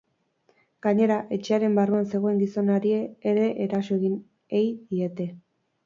Gainera, 0.85 1.17
etxearen 1.37 1.77
barruan 1.81 2.09
zegoen 2.15 2.41
gizonari 2.45 2.97
ere 3.35 3.47
eraso 3.69 3.97
egin 4.03 4.21
ei 4.63 4.67
diete. 4.95 5.35